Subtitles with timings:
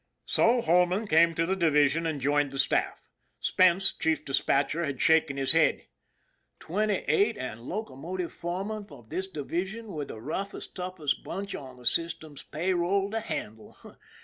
[0.25, 3.07] So Holman came to the division and joined the staff.
[3.39, 5.85] Spence, chief dispatcher, had shaken his head."
[6.59, 11.77] Twenty eight and locomotive foreman of this divi sion with the roughest, toughest bunch on
[11.77, 13.77] the system's pay roll to handle